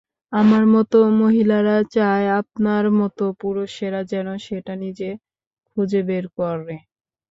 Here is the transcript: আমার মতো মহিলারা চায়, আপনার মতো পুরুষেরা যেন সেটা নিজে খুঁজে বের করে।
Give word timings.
আমার 0.33 0.63
মতো 0.75 0.97
মহিলারা 1.19 1.77
চায়, 1.95 2.27
আপনার 2.39 2.85
মতো 2.99 3.23
পুরুষেরা 3.41 4.01
যেন 4.11 4.27
সেটা 4.45 4.73
নিজে 4.83 5.09
খুঁজে 5.69 6.01
বের 6.09 6.25
করে। 6.37 6.75